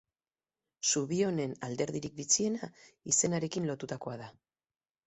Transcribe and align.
Zubi 0.91 1.19
honen 1.27 1.53
alderdirik 1.67 2.17
bitxiena 2.23 2.73
izenarekin 3.13 3.71
lotutakoa 3.73 4.21
da. 4.27 4.37